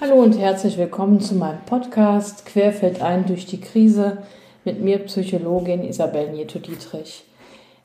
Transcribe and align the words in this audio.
Hallo 0.00 0.14
und 0.14 0.38
herzlich 0.38 0.78
willkommen 0.78 1.18
zu 1.18 1.34
meinem 1.34 1.58
Podcast 1.66 2.46
Querfeld 2.46 3.02
ein 3.02 3.26
durch 3.26 3.46
die 3.46 3.60
Krise 3.60 4.18
mit 4.64 4.80
mir, 4.80 5.00
Psychologin 5.00 5.82
Isabel 5.82 6.30
Nieto-Dietrich. 6.30 7.24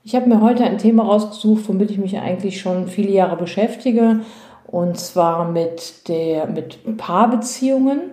Ich 0.03 0.15
habe 0.15 0.29
mir 0.29 0.39
heute 0.39 0.63
ein 0.63 0.77
Thema 0.77 1.05
rausgesucht, 1.05 1.67
womit 1.67 1.89
ich 1.89 1.97
mich 1.97 2.19
eigentlich 2.19 2.61
schon 2.61 2.87
viele 2.87 3.09
Jahre 3.09 3.35
beschäftige, 3.35 4.19
und 4.67 4.99
zwar 4.99 5.49
mit, 5.49 6.07
der, 6.07 6.45
mit 6.45 6.97
Paarbeziehungen. 6.97 8.11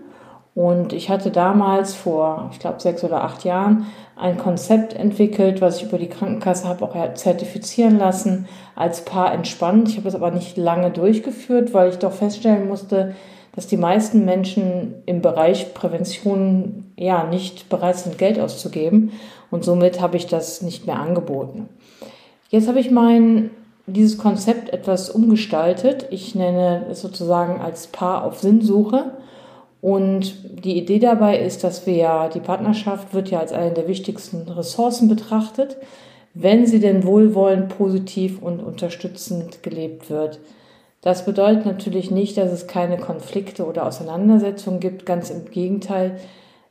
Und 0.55 0.95
ich 0.95 1.11
hatte 1.11 1.31
damals 1.31 1.93
vor, 1.93 2.49
ich 2.53 2.59
glaube, 2.59 2.81
sechs 2.81 3.05
oder 3.05 3.23
acht 3.23 3.45
Jahren 3.45 3.85
ein 4.17 4.39
Konzept 4.39 4.95
entwickelt, 4.95 5.61
was 5.61 5.77
ich 5.77 5.83
über 5.83 5.99
die 5.99 6.09
Krankenkasse 6.09 6.67
habe 6.67 6.87
auch 6.87 7.15
zertifizieren 7.15 7.99
lassen 7.99 8.49
als 8.77 9.05
Paar 9.05 9.35
entspannt. 9.35 9.91
Ich 9.91 9.99
habe 9.99 10.09
es 10.09 10.15
aber 10.15 10.31
nicht 10.31 10.57
lange 10.57 10.91
durchgeführt, 10.91 11.75
weil 11.75 11.91
ich 11.91 11.99
doch 11.99 12.13
feststellen 12.13 12.67
musste, 12.67 13.15
dass 13.55 13.67
die 13.67 13.77
meisten 13.77 14.25
Menschen 14.25 14.95
im 15.07 15.23
Bereich 15.23 15.75
Prävention 15.75 16.93
ja 16.97 17.25
nicht 17.25 17.69
bereit 17.69 17.99
sind, 17.99 18.19
Geld 18.19 18.39
auszugeben. 18.39 19.13
Und 19.51 19.65
somit 19.65 20.01
habe 20.01 20.17
ich 20.17 20.27
das 20.27 20.63
nicht 20.63 20.87
mehr 20.87 20.99
angeboten. 20.99 21.69
Jetzt 22.51 22.69
habe 22.69 22.81
ich 22.81 22.91
mein, 22.91 23.51
dieses 23.87 24.19
Konzept 24.19 24.73
etwas 24.73 25.11
umgestaltet. 25.11 26.07
Ich 26.11 26.35
nenne 26.35 26.87
es 26.91 27.01
sozusagen 27.01 27.61
als 27.61 27.89
Paar 27.89 28.25
auf 28.25 28.41
Sinnsuche. 28.41 29.13
Und 29.81 30.35
die 30.65 30.77
Idee 30.77 30.99
dabei 30.99 31.39
ist, 31.39 31.65
dass 31.65 31.87
wir 31.87 31.95
ja, 31.95 32.29
die 32.29 32.41
Partnerschaft 32.41 33.15
wird 33.15 33.31
ja 33.31 33.41
als 33.41 33.53
eine 33.53 33.73
der 33.73 33.89
wichtigsten 33.89 34.49
Ressourcen 34.49 35.09
betrachtet, 35.09 35.77
wenn 36.35 36.67
sie 36.67 36.81
denn 36.81 37.05
wohlwollend, 37.05 37.77
positiv 37.77 38.41
und 38.43 38.61
unterstützend 38.61 39.63
gelebt 39.63 40.11
wird. 40.11 40.39
Das 41.03 41.25
bedeutet 41.25 41.65
natürlich 41.65 42.11
nicht, 42.11 42.37
dass 42.37 42.53
es 42.53 42.67
keine 42.67 42.99
Konflikte 42.99 43.65
oder 43.65 43.87
Auseinandersetzungen 43.87 44.81
gibt, 44.81 45.07
ganz 45.07 45.31
im 45.31 45.47
Gegenteil. 45.47 46.19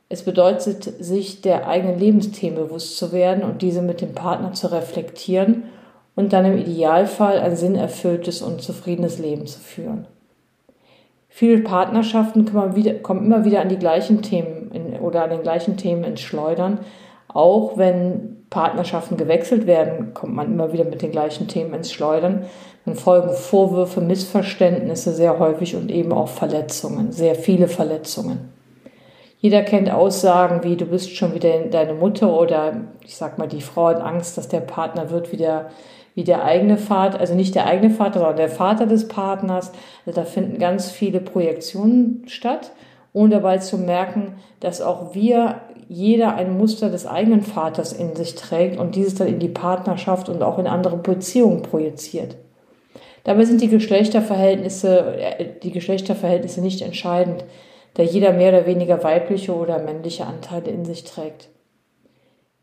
Es 0.08 0.22
bedeutet, 0.22 0.84
sich 0.84 1.40
der 1.40 1.68
eigenen 1.68 1.98
Lebensthemen 1.98 2.56
bewusst 2.56 2.96
zu 2.96 3.12
werden 3.12 3.42
und 3.42 3.62
diese 3.62 3.82
mit 3.82 4.00
dem 4.00 4.14
Partner 4.14 4.52
zu 4.52 4.70
reflektieren 4.70 5.64
und 6.14 6.32
dann 6.32 6.44
im 6.44 6.58
Idealfall 6.58 7.38
ein 7.38 7.56
sinnerfülltes 7.56 8.42
und 8.42 8.62
zufriedenes 8.62 9.18
Leben 9.18 9.46
zu 9.46 9.58
führen. 9.58 10.06
Viele 11.28 11.62
Partnerschaften 11.62 12.44
kommen, 12.44 13.24
immer 13.24 13.44
wieder 13.44 13.60
an 13.60 13.68
die 13.68 13.78
gleichen 13.78 14.20
Themen 14.20 14.98
oder 15.00 15.24
an 15.24 15.30
den 15.30 15.42
gleichen 15.42 15.76
Themen 15.76 16.04
ins 16.04 16.20
Schleudern. 16.20 16.80
Auch 17.28 17.78
wenn 17.78 18.39
Partnerschaften 18.50 19.16
gewechselt 19.16 19.66
werden, 19.66 20.12
kommt 20.12 20.34
man 20.34 20.52
immer 20.52 20.72
wieder 20.72 20.84
mit 20.84 21.02
den 21.02 21.12
gleichen 21.12 21.46
Themen 21.46 21.72
ins 21.72 21.92
Schleudern. 21.92 22.44
Dann 22.84 22.96
folgen 22.96 23.32
Vorwürfe, 23.32 24.00
Missverständnisse 24.00 25.14
sehr 25.14 25.38
häufig 25.38 25.76
und 25.76 25.90
eben 25.90 26.12
auch 26.12 26.28
Verletzungen, 26.28 27.12
sehr 27.12 27.36
viele 27.36 27.68
Verletzungen. 27.68 28.52
Jeder 29.38 29.62
kennt 29.62 29.90
Aussagen 29.90 30.64
wie 30.64 30.76
du 30.76 30.84
bist 30.84 31.16
schon 31.16 31.34
wieder 31.34 31.58
deine 31.60 31.94
Mutter 31.94 32.38
oder 32.38 32.82
ich 33.02 33.16
sag 33.16 33.38
mal, 33.38 33.48
die 33.48 33.62
Frau 33.62 33.86
hat 33.86 34.00
Angst, 34.00 34.36
dass 34.36 34.48
der 34.48 34.60
Partner 34.60 35.10
wird 35.10 35.32
wie 35.32 35.38
der, 35.38 35.70
wie 36.14 36.24
der 36.24 36.44
eigene 36.44 36.76
Vater, 36.76 37.20
also 37.20 37.34
nicht 37.34 37.54
der 37.54 37.66
eigene 37.66 37.90
Vater, 37.90 38.18
sondern 38.18 38.36
der 38.36 38.50
Vater 38.50 38.86
des 38.86 39.08
Partners. 39.08 39.72
Also 40.04 40.20
da 40.20 40.26
finden 40.26 40.58
ganz 40.58 40.90
viele 40.90 41.20
Projektionen 41.20 42.24
statt, 42.26 42.72
ohne 43.12 43.36
dabei 43.36 43.58
zu 43.58 43.78
merken, 43.78 44.34
dass 44.60 44.82
auch 44.82 45.14
wir 45.14 45.62
jeder 45.92 46.36
ein 46.36 46.56
Muster 46.56 46.88
des 46.88 47.04
eigenen 47.04 47.42
Vaters 47.42 47.92
in 47.92 48.14
sich 48.14 48.36
trägt 48.36 48.78
und 48.78 48.94
dieses 48.94 49.16
dann 49.16 49.26
in 49.26 49.40
die 49.40 49.48
Partnerschaft 49.48 50.28
und 50.28 50.40
auch 50.40 50.60
in 50.60 50.68
andere 50.68 50.96
Beziehungen 50.96 51.62
projiziert. 51.62 52.36
Dabei 53.24 53.44
sind 53.44 53.60
die 53.60 53.68
Geschlechterverhältnisse, 53.68 55.16
äh, 55.16 55.46
die 55.60 55.72
Geschlechterverhältnisse 55.72 56.60
nicht 56.60 56.80
entscheidend, 56.80 57.44
da 57.94 58.04
jeder 58.04 58.32
mehr 58.32 58.50
oder 58.50 58.66
weniger 58.66 59.02
weibliche 59.02 59.52
oder 59.52 59.82
männliche 59.82 60.26
Anteile 60.26 60.70
in 60.70 60.84
sich 60.84 61.02
trägt. 61.02 61.48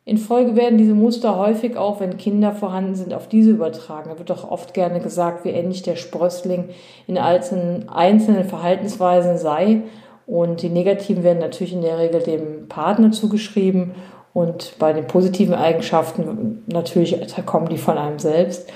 In 0.06 0.18
Folge 0.18 0.56
werden 0.56 0.78
diese 0.78 0.94
Muster 0.94 1.38
häufig 1.38 1.76
auch, 1.76 2.00
wenn 2.00 2.16
Kinder 2.16 2.54
vorhanden 2.54 2.96
sind, 2.96 3.14
auf 3.14 3.28
diese 3.28 3.50
übertragen. 3.50 4.10
Da 4.10 4.18
wird 4.18 4.30
doch 4.30 4.50
oft 4.50 4.74
gerne 4.74 5.02
gesagt, 5.02 5.44
wie 5.44 5.50
ähnlich 5.50 5.82
der 5.82 5.98
Sprössling 5.98 6.70
in 7.08 7.18
einzelnen 7.18 8.46
Verhaltensweisen 8.46 9.38
sei 9.38 9.82
und 10.28 10.62
die 10.62 10.70
negativen 10.70 11.24
werden 11.24 11.40
natürlich 11.40 11.74
in 11.74 11.82
der 11.82 11.98
Regel 11.98 12.22
dem 12.22 12.68
Partner 12.68 13.12
zugeschrieben 13.12 13.96
und 14.34 14.74
bei 14.78 14.94
den 14.94 15.08
positiven 15.08 15.56
Eigenschaften 15.56 16.64
natürlich 16.68 17.18
kommen 17.46 17.70
die 17.70 17.78
von 17.78 17.98
einem 17.98 18.20
selbst. 18.20 18.70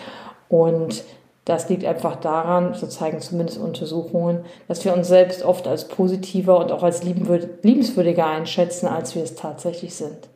Und 0.47 1.03
das 1.45 1.69
liegt 1.69 1.85
einfach 1.85 2.15
daran, 2.15 2.73
so 2.73 2.87
zeigen 2.87 3.19
zumindest 3.19 3.59
Untersuchungen, 3.59 4.45
dass 4.67 4.83
wir 4.85 4.93
uns 4.93 5.09
selbst 5.09 5.43
oft 5.43 5.67
als 5.67 5.87
positiver 5.87 6.57
und 6.57 6.71
auch 6.71 6.83
als 6.83 7.03
liebenswürdiger 7.03 8.25
einschätzen, 8.25 8.87
als 8.87 9.13
wir 9.13 9.23
es 9.23 9.35
tatsächlich 9.35 9.93
sind. 9.93 10.29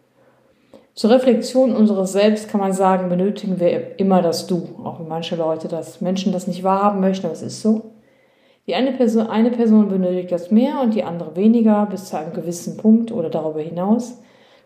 Zur 0.95 1.11
Reflexion 1.11 1.75
unseres 1.75 2.11
Selbst 2.11 2.49
kann 2.49 2.59
man 2.59 2.73
sagen, 2.73 3.09
benötigen 3.09 3.59
wir 3.59 3.99
immer 3.99 4.21
das 4.21 4.47
Du, 4.47 4.67
auch 4.83 4.99
wenn 4.99 5.07
manche 5.07 5.37
Leute 5.37 5.69
das, 5.69 6.01
Menschen 6.01 6.33
das 6.33 6.47
nicht 6.47 6.63
wahrhaben 6.63 6.99
möchten, 6.99 7.25
aber 7.25 7.33
es 7.33 7.41
ist 7.41 7.61
so. 7.61 7.94
Die 8.67 8.75
eine 8.75 8.93
Person, 8.93 9.27
eine 9.27 9.51
Person 9.51 9.89
benötigt 9.89 10.31
das 10.31 10.49
mehr 10.49 10.81
und 10.81 10.95
die 10.95 11.03
andere 11.03 11.35
weniger 11.35 11.85
bis 11.85 12.05
zu 12.05 12.17
einem 12.17 12.33
gewissen 12.33 12.77
Punkt 12.77 13.11
oder 13.11 13.29
darüber 13.29 13.61
hinaus. 13.61 14.17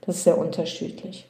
Das 0.02 0.18
ist 0.18 0.24
sehr 0.24 0.38
unterschiedlich. 0.38 1.26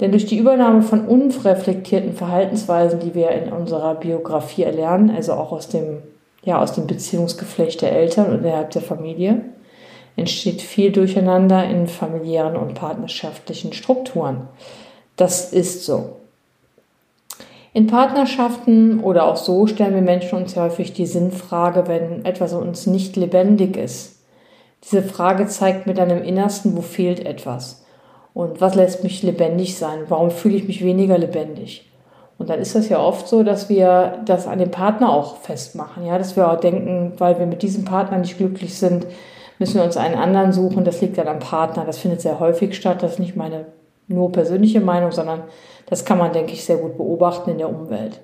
Denn 0.00 0.12
durch 0.12 0.26
die 0.26 0.38
Übernahme 0.38 0.82
von 0.82 1.06
unreflektierten 1.06 2.14
Verhaltensweisen, 2.14 3.00
die 3.00 3.14
wir 3.14 3.30
in 3.30 3.52
unserer 3.52 3.94
Biografie 3.94 4.62
erlernen, 4.62 5.10
also 5.10 5.34
auch 5.34 5.52
aus 5.52 5.68
dem, 5.68 5.98
ja, 6.44 6.60
aus 6.60 6.72
dem 6.72 6.86
Beziehungsgeflecht 6.86 7.82
der 7.82 7.92
Eltern 7.92 8.32
und 8.32 8.44
innerhalb 8.44 8.70
der 8.70 8.82
Familie, 8.82 9.42
entsteht 10.16 10.62
viel 10.62 10.92
Durcheinander 10.92 11.64
in 11.64 11.86
familiären 11.86 12.56
und 12.56 12.74
partnerschaftlichen 12.74 13.72
Strukturen. 13.72 14.48
Das 15.16 15.52
ist 15.52 15.84
so. 15.84 16.16
In 17.74 17.86
Partnerschaften 17.86 19.00
oder 19.00 19.24
auch 19.24 19.36
so 19.36 19.66
stellen 19.66 19.94
wir 19.94 20.02
Menschen 20.02 20.38
uns 20.38 20.56
häufig 20.56 20.92
die 20.92 21.06
Sinnfrage, 21.06 21.88
wenn 21.88 22.24
etwas 22.26 22.52
uns 22.52 22.86
nicht 22.86 23.16
lebendig 23.16 23.78
ist. 23.78 24.22
Diese 24.84 25.02
Frage 25.02 25.46
zeigt 25.46 25.86
mit 25.86 25.98
einem 25.98 26.22
Innersten, 26.22 26.76
wo 26.76 26.82
fehlt 26.82 27.24
etwas. 27.24 27.86
Und 28.34 28.60
was 28.60 28.74
lässt 28.74 29.04
mich 29.04 29.22
lebendig 29.22 29.78
sein? 29.78 30.00
Warum 30.08 30.30
fühle 30.30 30.56
ich 30.56 30.66
mich 30.66 30.84
weniger 30.84 31.16
lebendig? 31.16 31.90
Und 32.36 32.50
dann 32.50 32.60
ist 32.60 32.74
das 32.74 32.90
ja 32.90 32.98
oft 32.98 33.26
so, 33.26 33.42
dass 33.42 33.70
wir 33.70 34.18
das 34.26 34.46
an 34.46 34.58
dem 34.58 34.70
Partner 34.70 35.10
auch 35.10 35.36
festmachen. 35.36 36.04
Ja, 36.04 36.18
dass 36.18 36.36
wir 36.36 36.50
auch 36.50 36.60
denken, 36.60 37.12
weil 37.18 37.38
wir 37.38 37.46
mit 37.46 37.62
diesem 37.62 37.84
Partner 37.84 38.18
nicht 38.18 38.36
glücklich 38.36 38.76
sind, 38.76 39.06
müssen 39.58 39.76
wir 39.76 39.84
uns 39.84 39.96
einen 39.96 40.16
anderen 40.16 40.52
suchen. 40.52 40.84
Das 40.84 41.00
liegt 41.00 41.16
dann 41.16 41.28
am 41.28 41.38
Partner. 41.38 41.84
Das 41.86 41.98
findet 41.98 42.20
sehr 42.20 42.38
häufig 42.38 42.74
statt. 42.74 43.02
Das 43.02 43.12
ist 43.12 43.18
nicht 43.18 43.36
meine 43.36 43.66
nur 44.12 44.32
persönliche 44.32 44.80
Meinung, 44.80 45.12
sondern 45.12 45.42
das 45.86 46.04
kann 46.04 46.18
man, 46.18 46.32
denke 46.32 46.52
ich, 46.52 46.64
sehr 46.64 46.76
gut 46.76 46.96
beobachten 46.96 47.50
in 47.50 47.58
der 47.58 47.68
Umwelt. 47.68 48.20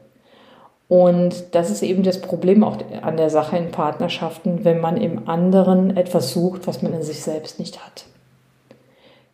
Und 0.89 1.55
das 1.55 1.71
ist 1.71 1.83
eben 1.83 2.03
das 2.03 2.21
Problem 2.21 2.65
auch 2.65 2.79
an 3.03 3.19
der 3.19 3.29
Sache 3.29 3.59
in 3.59 3.71
Partnerschaften, 3.71 4.65
wenn 4.65 4.81
man 4.81 4.97
im 4.97 5.29
anderen 5.29 5.97
etwas 5.97 6.33
sucht, 6.33 6.67
was 6.67 6.83
man 6.83 6.95
in 6.95 7.03
sich 7.03 7.23
selbst 7.23 7.59
nicht 7.59 7.85
hat. 7.85 8.07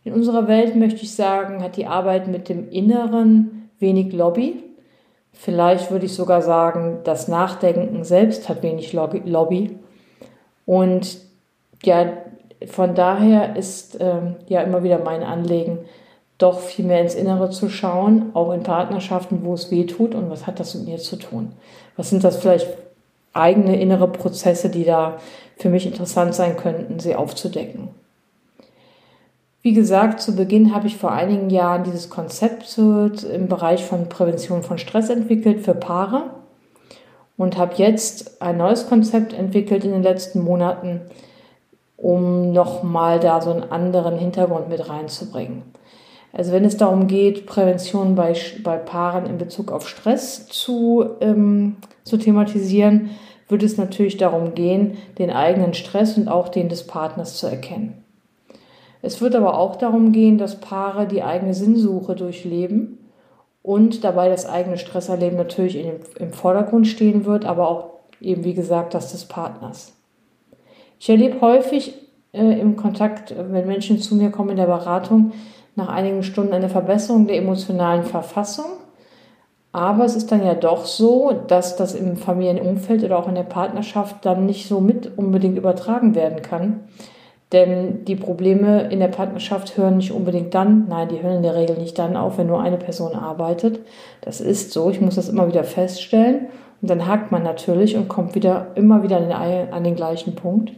In 0.03 0.13
unserer 0.13 0.49
Welt 0.49 0.75
möchte 0.75 1.03
ich 1.03 1.15
sagen, 1.15 1.63
hat 1.63 1.77
die 1.77 1.87
Arbeit 1.87 2.27
mit 2.27 2.49
dem 2.49 2.69
Inneren 2.71 3.71
wenig 3.79 4.13
Lobby. 4.13 4.63
Vielleicht 5.33 5.91
würde 5.91 6.07
ich 6.07 6.15
sogar 6.15 6.43
sagen, 6.43 6.99
das 7.05 7.29
Nachdenken 7.29 8.05
selbst 8.05 8.49
hat 8.49 8.63
wenig 8.63 8.93
Lobby. 8.93 9.79
Und 10.67 11.19
ja, 11.85 12.13
von 12.67 12.95
daher 12.95 13.57
ist 13.57 13.99
ähm, 14.01 14.37
ja 14.47 14.63
immer 14.63 14.83
wieder 14.83 14.99
mein 14.99 15.23
Anliegen, 15.23 15.79
doch 16.39 16.59
viel 16.61 16.85
mehr 16.85 17.01
ins 17.01 17.15
Innere 17.15 17.51
zu 17.51 17.69
schauen, 17.69 18.31
auch 18.35 18.53
in 18.53 18.63
Partnerschaften, 18.63 19.45
wo 19.45 19.55
es 19.55 19.71
weh 19.71 19.85
tut 19.85 20.15
und 20.15 20.31
was 20.31 20.47
hat 20.47 20.59
das 20.61 20.75
mit 20.75 20.89
mir 20.89 20.99
zu 20.99 21.17
tun? 21.17 21.53
Was 21.97 22.11
sind 22.11 22.25
das 22.25 22.37
vielleicht 22.37 22.67
eigene 23.33 23.81
innere 23.81 24.09
Prozesse, 24.09 24.69
die 24.69 24.85
da 24.85 25.19
für 25.57 25.69
mich 25.69 25.87
interessant 25.87 26.35
sein 26.35 26.57
könnten, 26.57 26.99
sie 26.99 27.15
aufzudecken? 27.15 27.89
Wie 29.63 29.73
gesagt, 29.73 30.21
zu 30.21 30.37
Beginn 30.37 30.75
habe 30.75 30.89
ich 30.89 30.99
vor 30.99 31.13
einigen 31.13 31.49
Jahren 31.49 31.85
dieses 31.85 32.11
Konzept 32.11 32.77
im 32.77 33.49
Bereich 33.49 33.85
von 33.85 34.11
Prävention 34.11 34.63
von 34.63 34.77
Stress 34.77 35.09
entwickelt 35.09 35.65
für 35.65 35.75
Paare 35.75 36.31
und 37.39 37.57
habe 37.57 37.75
jetzt 37.77 38.43
ein 38.43 38.59
neues 38.59 38.89
Konzept 38.89 39.33
entwickelt 39.33 39.85
in 39.85 39.93
den 39.93 40.03
letzten 40.03 40.41
Monaten, 40.41 41.01
um 41.97 42.53
nochmal 42.53 43.21
da 43.21 43.41
so 43.41 43.53
einen 43.53 43.73
anderen 43.73 44.19
Hintergrund 44.19 44.69
mit 44.69 44.87
reinzubringen. 44.89 45.63
Also 46.37 46.51
wenn 46.51 46.65
es 46.65 46.77
darum 46.77 47.07
geht, 47.07 47.47
Prävention 47.47 48.17
bei, 48.17 48.35
bei 48.65 48.77
Paaren 48.77 49.27
in 49.27 49.39
Bezug 49.39 49.71
auf 49.71 49.89
Stress 49.89 50.49
zu, 50.49 51.05
ähm, 51.21 51.77
zu 52.03 52.17
thematisieren, 52.17 53.11
wird 53.49 53.63
es 53.63 53.79
natürlich 53.79 54.17
darum 54.17 54.55
gehen, 54.55 54.99
den 55.19 55.31
eigenen 55.31 55.75
Stress 55.75 56.19
und 56.19 56.29
auch 56.29 56.49
den 56.49 56.69
des 56.69 56.89
Partners 56.89 57.37
zu 57.37 57.47
erkennen. 57.47 58.03
Es 59.01 59.21
wird 59.21 59.37
aber 59.37 59.57
auch 59.57 59.77
darum 59.77 60.11
gehen, 60.11 60.37
dass 60.37 60.61
Paare 60.61 61.07
die 61.07 61.23
eigene 61.23 61.55
Sinnsuche 61.55 62.17
durchleben 62.17 62.99
und 63.63 64.03
dabei 64.03 64.29
das 64.29 64.45
eigene 64.45 64.77
Stresserleben 64.77 65.39
natürlich 65.39 65.75
dem, 65.75 66.01
im 66.19 66.33
Vordergrund 66.33 66.89
stehen 66.89 67.27
wird, 67.27 67.45
aber 67.45 67.69
auch 67.69 67.91
eben 68.21 68.43
wie 68.43 68.55
gesagt 68.55 68.95
das 68.95 69.13
des 69.13 69.27
Partners. 69.27 69.93
Ich 70.99 71.09
erlebe 71.09 71.41
häufig 71.41 71.95
äh, 72.33 72.59
im 72.59 72.75
Kontakt, 72.75 73.33
wenn 73.37 73.69
Menschen 73.69 74.01
zu 74.01 74.17
mir 74.17 74.31
kommen 74.31 74.51
in 74.51 74.57
der 74.57 74.67
Beratung, 74.67 75.33
nach 75.77 75.89
einigen 75.89 76.23
Stunden 76.23 76.53
eine 76.53 76.69
Verbesserung 76.69 77.27
der 77.27 77.39
emotionalen 77.39 78.05
Verfassung. 78.05 78.67
Aber 79.73 80.05
es 80.05 80.15
ist 80.15 80.31
dann 80.31 80.45
ja 80.45 80.55
doch 80.55 80.85
so, 80.85 81.33
dass 81.49 81.75
das 81.75 81.95
im 81.95 82.17
Familienumfeld 82.17 83.03
oder 83.03 83.19
auch 83.19 83.29
in 83.29 83.35
der 83.35 83.43
Partnerschaft 83.43 84.25
dann 84.25 84.47
nicht 84.47 84.69
so 84.69 84.81
mit 84.81 85.19
unbedingt 85.19 85.59
übertragen 85.59 86.15
werden 86.15 86.43
kann. 86.43 86.81
Denn 87.53 88.05
die 88.05 88.17
Probleme 88.17 88.89
in 88.91 89.01
der 89.01 89.09
Partnerschaft 89.09 89.77
hören 89.77 89.97
nicht 89.97 90.13
unbedingt 90.13 90.55
dann, 90.55 90.87
nein, 90.89 91.09
die 91.09 91.23
hören 91.23 91.37
in 91.37 91.43
der 91.43 91.55
Regel 91.55 91.77
nicht 91.77 91.99
dann 91.99 92.17
auf, 92.17 92.39
wenn 92.39 92.47
nur 92.47 92.61
eine 92.61 92.77
Person 92.77 93.15
arbeitet. 93.15 93.81
Das 94.21 94.41
ist 94.41 94.73
so, 94.73 94.91
ich 94.91 95.01
muss 95.01 95.17
das 95.17 95.29
immer 95.29 95.49
wieder 95.49 95.65
feststellen. 95.65 96.47
Und 96.81 96.91
dann 96.91 97.07
hakt 97.07 97.33
man 97.33 97.43
natürlich 97.43 97.97
und 97.97 98.09
kommt 98.09 98.35
wieder 98.35 98.69
immer 98.75 99.03
wieder 99.03 99.17
an 99.17 99.29
den, 99.29 99.73
an 99.73 99.85
den 99.85 99.95
gleichen 99.95 100.35
Punkt. 100.35 100.73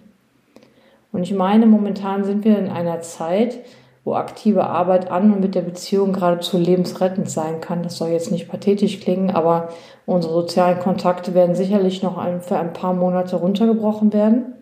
Und 1.13 1.23
ich 1.23 1.35
meine, 1.35 1.67
momentan 1.67 2.25
sind 2.25 2.45
wir 2.45 2.59
in 2.59 2.69
einer 2.69 3.01
Zeit, 3.01 3.59
wo 4.07 4.15
aktive 4.15 4.65
Arbeit 4.65 5.11
an 5.11 5.33
und 5.33 5.41
mit 5.41 5.57
der 5.57 5.63
Beziehung 5.63 6.13
geradezu 6.13 6.59
lebensrettend 6.59 7.29
sein 7.29 7.61
kann. 7.61 7.83
Das 7.83 7.97
soll 7.99 8.11
jetzt 8.11 8.31
nicht 8.31 8.49
pathetisch 8.49 9.01
klingen, 9.01 9.33
aber 9.33 9.71
unsere 10.07 10.33
sozialen 10.33 10.79
Kontakte 10.79 11.35
werden 11.35 11.57
sicherlich 11.57 12.05
noch 12.05 12.15
für 12.43 12.57
ein 12.57 12.73
paar 12.73 12.95
Monate 12.95 13.35
runtergebrochen 13.35 14.13
werden. 14.13 14.55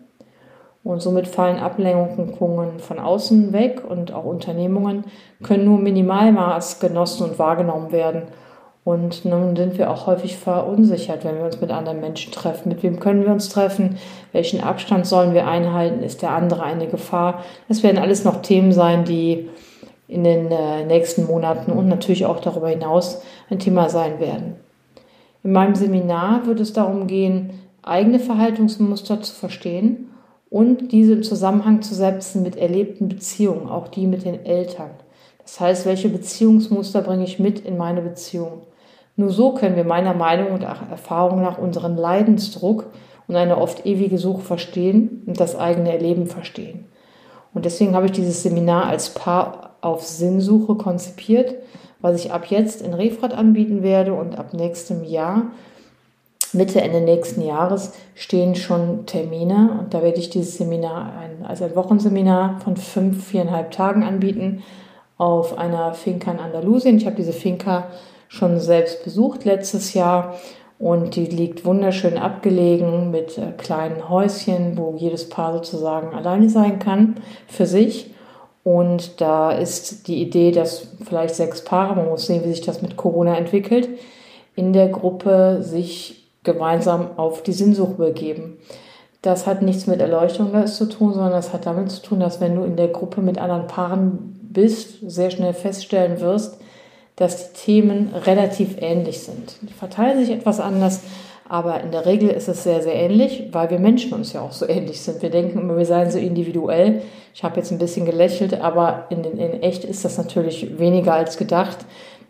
Und 0.83 1.03
somit 1.03 1.27
fallen 1.27 1.59
Ablenkungen 1.59 2.79
von 2.79 2.97
außen 2.97 3.53
weg 3.53 3.83
und 3.87 4.11
auch 4.11 4.25
Unternehmungen 4.25 5.03
können 5.43 5.65
nur 5.65 5.77
Minimalmaß 5.77 6.79
genossen 6.79 7.29
und 7.29 7.37
wahrgenommen 7.37 7.91
werden. 7.91 8.23
Und 8.85 9.25
nun 9.25 9.55
sind 9.55 9.79
wir 9.79 9.89
auch 9.89 10.05
häufig 10.05 10.37
verunsichert, 10.37 11.25
wenn 11.25 11.37
wir 11.37 11.45
uns 11.45 11.59
mit 11.59 11.71
anderen 11.71 12.01
Menschen 12.01 12.31
treffen. 12.31 12.69
Mit 12.69 12.83
wem 12.83 12.99
können 12.99 13.25
wir 13.25 13.31
uns 13.31 13.49
treffen? 13.49 13.97
Welchen 14.31 14.61
Abstand 14.61 15.07
sollen 15.07 15.33
wir 15.33 15.47
einhalten? 15.47 16.03
Ist 16.03 16.21
der 16.21 16.29
andere 16.29 16.61
eine 16.61 16.85
Gefahr? 16.85 17.43
Das 17.67 17.81
werden 17.81 17.97
alles 17.97 18.23
noch 18.25 18.43
Themen 18.43 18.71
sein, 18.71 19.03
die 19.03 19.49
in 20.07 20.23
den 20.23 20.51
äh, 20.51 20.85
nächsten 20.85 21.25
Monaten 21.25 21.71
und 21.71 21.87
natürlich 21.87 22.27
auch 22.27 22.39
darüber 22.39 22.69
hinaus 22.69 23.23
ein 23.49 23.57
Thema 23.57 23.89
sein 23.89 24.19
werden. 24.19 24.57
In 25.43 25.51
meinem 25.51 25.73
Seminar 25.73 26.45
wird 26.45 26.59
es 26.59 26.71
darum 26.71 27.07
gehen, 27.07 27.59
eigene 27.81 28.19
Verhaltensmuster 28.19 29.19
zu 29.19 29.33
verstehen 29.33 30.11
und 30.51 30.91
diese 30.91 31.13
im 31.13 31.23
Zusammenhang 31.23 31.81
zu 31.81 31.95
setzen 31.95 32.43
mit 32.43 32.55
erlebten 32.55 33.09
Beziehungen, 33.09 33.67
auch 33.67 33.87
die 33.87 34.05
mit 34.05 34.25
den 34.25 34.45
Eltern. 34.45 34.91
Das 35.41 35.59
heißt, 35.59 35.87
welche 35.87 36.09
Beziehungsmuster 36.09 37.01
bringe 37.01 37.23
ich 37.23 37.39
mit 37.39 37.61
in 37.61 37.77
meine 37.77 38.03
Beziehung? 38.03 38.61
Nur 39.15 39.29
so 39.29 39.53
können 39.53 39.75
wir 39.75 39.85
meiner 39.85 40.13
Meinung 40.13 40.51
und 40.51 40.63
Erfahrung 40.63 41.41
nach 41.41 41.57
unseren 41.57 41.95
Leidensdruck 41.95 42.87
und 43.27 43.35
eine 43.35 43.57
oft 43.57 43.85
ewige 43.85 44.17
Suche 44.17 44.41
verstehen 44.41 45.23
und 45.25 45.39
das 45.39 45.55
eigene 45.55 45.91
Erleben 45.91 46.27
verstehen. 46.27 46.85
Und 47.53 47.65
deswegen 47.65 47.95
habe 47.95 48.07
ich 48.07 48.11
dieses 48.11 48.43
Seminar 48.43 48.87
als 48.87 49.11
Paar 49.13 49.77
auf 49.79 50.03
Sinnsuche 50.03 50.75
konzipiert, 50.75 51.55
was 52.01 52.23
ich 52.23 52.33
ab 52.33 52.47
jetzt 52.47 52.81
in 52.81 52.93
Refrat 52.93 53.33
anbieten 53.33 53.81
werde 53.81 54.13
und 54.13 54.37
ab 54.37 54.53
nächstem 54.53 55.03
Jahr, 55.03 55.43
Mitte, 56.51 56.81
Ende 56.81 57.01
nächsten 57.01 57.41
Jahres, 57.41 57.93
stehen 58.13 58.55
schon 58.55 59.05
Termine 59.05 59.77
und 59.79 59.93
da 59.93 60.03
werde 60.03 60.19
ich 60.19 60.29
dieses 60.29 60.57
Seminar 60.57 61.13
als 61.43 61.61
ein 61.61 61.75
Wochenseminar 61.75 62.59
von 62.61 62.77
fünf, 62.77 63.27
viereinhalb 63.27 63.71
Tagen 63.71 64.03
anbieten 64.03 64.61
auf 65.17 65.57
einer 65.57 65.93
Finca 65.93 66.31
in 66.31 66.39
Andalusien. 66.39 66.97
Ich 66.97 67.05
habe 67.05 67.15
diese 67.15 67.33
Finca 67.33 67.87
schon 68.27 68.59
selbst 68.59 69.03
besucht 69.03 69.45
letztes 69.45 69.93
Jahr 69.93 70.35
und 70.77 71.15
die 71.15 71.25
liegt 71.25 71.65
wunderschön 71.65 72.17
abgelegen 72.17 73.11
mit 73.11 73.37
äh, 73.37 73.51
kleinen 73.57 74.09
Häuschen, 74.09 74.77
wo 74.77 74.93
jedes 74.97 75.29
Paar 75.29 75.53
sozusagen 75.53 76.13
alleine 76.13 76.49
sein 76.49 76.79
kann 76.79 77.15
für 77.47 77.65
sich. 77.65 78.11
Und 78.63 79.21
da 79.21 79.51
ist 79.51 80.07
die 80.07 80.21
Idee, 80.21 80.51
dass 80.51 80.87
vielleicht 81.05 81.35
sechs 81.35 81.63
Paare, 81.63 81.95
man 81.95 82.09
muss 82.09 82.25
sehen, 82.25 82.43
wie 82.43 82.49
sich 82.49 82.61
das 82.61 82.81
mit 82.81 82.97
Corona 82.97 83.37
entwickelt, 83.37 83.87
in 84.55 84.73
der 84.73 84.89
Gruppe 84.89 85.59
sich 85.61 86.29
gemeinsam 86.43 87.17
auf 87.17 87.43
die 87.43 87.53
Sinnsuche 87.53 87.93
begeben. 87.93 88.57
Das 89.21 89.47
hat 89.47 89.61
nichts 89.61 89.87
mit 89.87 90.01
Erleuchtung 90.01 90.67
zu 90.67 90.89
tun, 90.89 91.13
sondern 91.13 91.31
das 91.31 91.53
hat 91.53 91.65
damit 91.65 91.91
zu 91.91 92.01
tun, 92.01 92.19
dass 92.19 92.41
wenn 92.41 92.55
du 92.55 92.63
in 92.63 92.75
der 92.75 92.89
Gruppe 92.89 93.21
mit 93.21 93.37
anderen 93.37 93.67
Paaren 93.67 94.39
bist, 94.41 94.97
sehr 95.09 95.31
schnell 95.31 95.53
feststellen 95.53 96.19
wirst, 96.19 96.59
dass 97.15 97.53
die 97.53 97.59
Themen 97.65 98.13
relativ 98.13 98.75
ähnlich 98.79 99.21
sind. 99.21 99.55
Die 99.61 99.73
verteilen 99.73 100.19
sich 100.19 100.35
etwas 100.35 100.59
anders, 100.59 101.01
aber 101.47 101.81
in 101.81 101.91
der 101.91 102.05
Regel 102.05 102.29
ist 102.29 102.47
es 102.47 102.63
sehr, 102.63 102.81
sehr 102.81 102.95
ähnlich, 102.95 103.49
weil 103.51 103.69
wir 103.69 103.79
Menschen 103.79 104.13
uns 104.13 104.33
ja 104.33 104.41
auch 104.41 104.51
so 104.51 104.67
ähnlich 104.67 105.01
sind. 105.01 105.21
Wir 105.21 105.29
denken 105.29 105.59
immer, 105.59 105.77
wir 105.77 105.85
seien 105.85 106.09
so 106.09 106.17
individuell. 106.17 107.03
Ich 107.33 107.43
habe 107.43 107.57
jetzt 107.57 107.71
ein 107.71 107.77
bisschen 107.77 108.05
gelächelt, 108.05 108.59
aber 108.59 109.05
in, 109.09 109.23
in 109.23 109.61
echt 109.61 109.83
ist 109.83 110.03
das 110.03 110.17
natürlich 110.17 110.79
weniger 110.79 111.13
als 111.13 111.37
gedacht, 111.37 111.77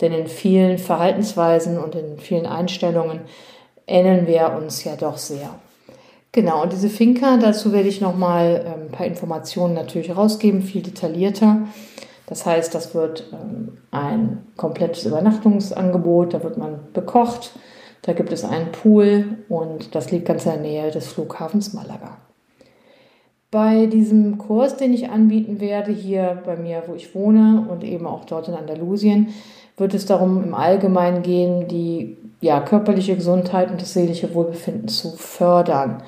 denn 0.02 0.12
in 0.12 0.28
vielen 0.28 0.78
Verhaltensweisen 0.78 1.80
und 1.80 1.96
in 1.96 2.18
vielen 2.18 2.46
Einstellungen 2.46 3.22
ähneln 3.88 4.28
wir 4.28 4.54
uns 4.58 4.84
ja 4.84 4.96
doch 4.96 5.18
sehr. 5.18 5.50
Genau, 6.36 6.64
und 6.64 6.74
diese 6.74 6.90
Finca, 6.90 7.38
dazu 7.38 7.72
werde 7.72 7.88
ich 7.88 8.02
nochmal 8.02 8.66
ähm, 8.66 8.88
ein 8.88 8.92
paar 8.92 9.08
Informationen 9.08 9.74
natürlich 9.74 10.14
rausgeben, 10.14 10.64
viel 10.64 10.81
detaillierter. 10.81 11.60
Das 12.27 12.45
heißt, 12.45 12.74
das 12.74 12.95
wird 12.95 13.25
ähm, 13.33 13.77
ein 13.92 14.45
komplettes 14.57 15.06
Übernachtungsangebot, 15.06 16.33
da 16.33 16.44
wird 16.44 16.57
man 16.57 16.80
bekocht, 16.94 17.51
da 18.01 18.13
gibt 18.13 18.31
es 18.31 18.44
einen 18.44 18.72
Pool 18.72 19.38
und 19.50 19.95
das 19.95 20.12
liegt 20.12 20.25
ganz 20.25 20.45
in 20.45 20.51
der 20.51 20.62
Nähe 20.62 20.92
des 20.92 21.07
Flughafens 21.07 21.74
Malaga. 21.74 22.18
Bei 23.51 23.86
diesem 23.86 24.38
Kurs, 24.38 24.75
den 24.75 24.94
ich 24.94 25.10
anbieten 25.10 25.60
werde, 25.60 25.92
hier 25.92 26.42
bei 26.45 26.57
mir, 26.57 26.83
wo 26.88 26.95
ich 26.95 27.16
wohne 27.16 27.66
und 27.69 27.83
eben 27.83 28.06
auch 28.06 28.25
dort 28.25 28.48
in 28.48 28.54
Andalusien, 28.54 29.30
wird 29.78 29.94
es 29.94 30.06
darum 30.06 30.44
im 30.44 30.54
Allgemeinen 30.54 31.21
gehen, 31.21 31.68
die 31.68 32.18
ja, 32.42 32.60
körperliche 32.60 33.16
Gesundheit 33.16 33.71
und 33.71 33.81
das 33.81 33.94
seelische 33.94 34.33
Wohlbefinden 34.33 34.88
zu 34.88 35.16
fördern. 35.16 36.04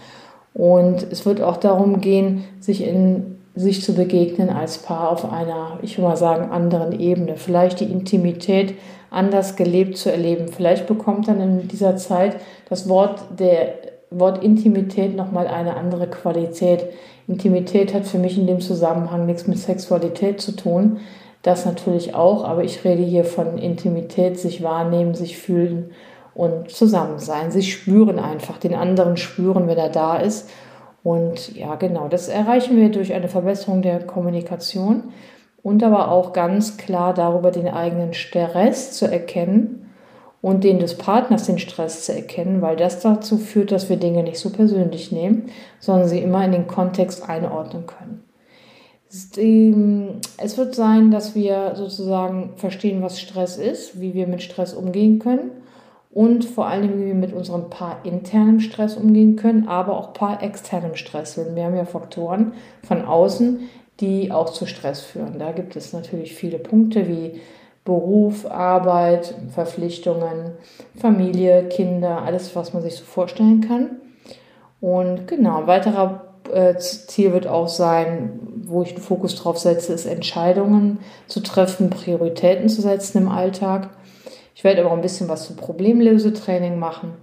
Und 0.53 1.07
es 1.11 1.25
wird 1.25 1.41
auch 1.41 1.57
darum 1.57 2.01
gehen, 2.01 2.43
sich 2.59 2.83
in 2.83 3.36
sich 3.57 3.83
zu 3.83 3.93
begegnen 3.93 4.49
als 4.49 4.77
Paar 4.77 5.09
auf 5.09 5.31
einer, 5.31 5.79
ich 5.81 5.97
will 5.97 6.05
mal 6.05 6.15
sagen, 6.15 6.51
anderen 6.51 6.97
Ebene. 6.99 7.37
Vielleicht 7.37 7.79
die 7.79 7.91
Intimität 7.91 8.75
anders 9.09 9.55
gelebt 9.55 9.97
zu 9.97 10.11
erleben. 10.11 10.47
Vielleicht 10.47 10.85
bekommt 10.85 11.27
dann 11.27 11.41
in 11.41 11.67
dieser 11.67 11.97
Zeit 11.97 12.37
das 12.69 12.87
Wort 12.87 13.21
der 13.39 13.73
Wort 14.11 14.43
Intimität 14.43 15.15
nochmal 15.15 15.47
eine 15.47 15.75
andere 15.75 16.07
Qualität. 16.07 16.85
Intimität 17.27 17.93
hat 17.93 18.05
für 18.05 18.19
mich 18.19 18.37
in 18.37 18.47
dem 18.47 18.61
Zusammenhang 18.61 19.25
nichts 19.25 19.47
mit 19.47 19.57
Sexualität 19.57 20.39
zu 20.39 20.55
tun. 20.55 20.99
Das 21.41 21.65
natürlich 21.65 22.13
auch, 22.13 22.45
aber 22.45 22.63
ich 22.63 22.85
rede 22.85 23.03
hier 23.03 23.25
von 23.25 23.57
Intimität, 23.57 24.39
sich 24.39 24.61
wahrnehmen, 24.61 25.15
sich 25.15 25.37
fühlen 25.37 25.91
und 26.35 26.69
zusammen 26.69 27.17
sein, 27.17 27.49
sich 27.51 27.73
spüren 27.73 28.19
einfach, 28.19 28.59
den 28.59 28.75
anderen 28.75 29.17
spüren, 29.17 29.67
wenn 29.67 29.77
er 29.77 29.89
da 29.89 30.17
ist 30.17 30.47
und 31.03 31.55
ja, 31.55 31.75
genau, 31.75 32.07
das 32.07 32.27
erreichen 32.27 32.77
wir 32.77 32.89
durch 32.89 33.13
eine 33.13 33.27
Verbesserung 33.27 33.81
der 33.81 34.05
Kommunikation 34.05 35.05
und 35.63 35.83
aber 35.83 36.11
auch 36.11 36.33
ganz 36.33 36.77
klar 36.77 37.13
darüber, 37.13 37.51
den 37.51 37.67
eigenen 37.67 38.13
Stress 38.13 38.91
zu 38.91 39.09
erkennen 39.09 39.89
und 40.41 40.63
den 40.63 40.79
des 40.79 40.97
Partners 40.97 41.45
den 41.45 41.59
Stress 41.59 42.05
zu 42.05 42.13
erkennen, 42.13 42.61
weil 42.61 42.75
das 42.75 42.99
dazu 42.99 43.37
führt, 43.37 43.71
dass 43.71 43.89
wir 43.89 43.97
Dinge 43.97 44.23
nicht 44.23 44.39
so 44.39 44.49
persönlich 44.49 45.11
nehmen, 45.11 45.47
sondern 45.79 46.07
sie 46.07 46.19
immer 46.19 46.43
in 46.45 46.51
den 46.51 46.67
Kontext 46.67 47.27
einordnen 47.27 47.85
können. 47.85 48.23
Es 49.09 50.57
wird 50.57 50.75
sein, 50.75 51.11
dass 51.11 51.33
wir 51.33 51.73
sozusagen 51.75 52.51
verstehen, 52.57 53.01
was 53.01 53.21
Stress 53.21 53.57
ist, 53.57 54.01
wie 54.01 54.13
wir 54.13 54.27
mit 54.27 54.41
Stress 54.41 54.73
umgehen 54.73 55.19
können 55.19 55.51
und 56.17 56.45
vor 56.45 56.65
allem, 56.65 56.97
wie 56.97 57.05
wir 57.05 57.13
mit 57.13 57.31
unserem 57.31 57.69
Paar 57.69 57.99
internem 58.03 58.59
Stress 58.59 58.97
umgehen 58.97 59.35
können, 59.35 59.67
aber 59.67 59.95
auch 59.95 60.13
Paar 60.13 60.41
externem 60.41 60.95
Stress. 60.95 61.35
Denn 61.35 61.55
wir 61.55 61.63
haben 61.63 61.75
ja 61.75 61.85
Faktoren 61.85 62.53
von 62.81 63.05
außen, 63.05 63.59
die 63.99 64.31
auch 64.31 64.49
zu 64.49 64.65
Stress 64.65 65.01
führen. 65.01 65.37
Da 65.37 65.51
gibt 65.51 65.75
es 65.75 65.93
natürlich 65.93 66.33
viele 66.33 66.57
Punkte 66.57 67.07
wie 67.07 67.39
Beruf, 67.85 68.49
Arbeit, 68.49 69.35
Verpflichtungen, 69.53 70.53
Familie, 70.99 71.69
Kinder, 71.69 72.23
alles, 72.23 72.55
was 72.55 72.73
man 72.73 72.81
sich 72.81 72.95
so 72.95 73.03
vorstellen 73.03 73.61
kann. 73.61 73.97
Und 74.81 75.27
genau, 75.27 75.59
ein 75.59 75.67
weiterer 75.67 76.33
äh, 76.51 76.77
Ziel 76.77 77.31
wird 77.31 77.45
auch 77.45 77.67
sein, 77.67 78.39
wo 78.63 78.81
ich 78.81 78.95
den 78.95 79.03
Fokus 79.03 79.35
drauf 79.35 79.59
setze, 79.59 79.93
ist 79.93 80.07
Entscheidungen 80.07 80.97
zu 81.27 81.41
treffen, 81.41 81.91
Prioritäten 81.91 82.69
zu 82.69 82.81
setzen 82.81 83.19
im 83.19 83.29
Alltag. 83.29 83.91
Ich 84.57 84.63
werde 84.63 84.81
aber 84.81 84.89
auch 84.89 84.95
ein 84.95 85.01
bisschen 85.01 85.29
was 85.29 85.45
zu 85.45 85.55
Problemlösetraining 85.55 86.79
machen. 86.79 87.13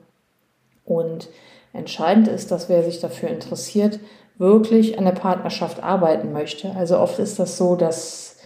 Und 0.85 1.29
entscheidend 1.73 2.29
ist, 2.29 2.53
dass 2.53 2.69
wer 2.69 2.85
sich 2.85 3.01
dafür 3.01 3.29
interessiert, 3.29 3.99
wirklich 4.39 5.01
an 5.01 5.05
der 5.05 5.13
Partnerschaft 5.15 5.83
arbeiten 5.83 6.31
möchte. 6.31 6.71
Also 6.77 6.97
oft 6.97 7.19
ist 7.19 7.41
das 7.41 7.59
so, 7.59 7.75
dass 7.75 8.37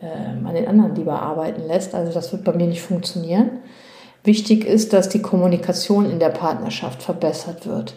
äh, 0.00 0.32
man 0.32 0.54
den 0.54 0.66
anderen 0.66 0.94
lieber 0.94 1.20
arbeiten 1.20 1.66
lässt. 1.66 1.94
Also 1.94 2.10
das 2.10 2.32
wird 2.32 2.42
bei 2.42 2.54
mir 2.54 2.68
nicht 2.68 2.80
funktionieren. 2.80 3.58
Wichtig 4.24 4.64
ist, 4.64 4.94
dass 4.94 5.10
die 5.10 5.20
Kommunikation 5.20 6.10
in 6.10 6.18
der 6.18 6.30
Partnerschaft 6.30 7.02
verbessert 7.02 7.66
wird. 7.66 7.92